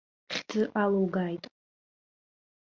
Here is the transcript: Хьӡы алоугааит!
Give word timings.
Хьӡы 0.33 0.61
алоугааит! 0.81 1.43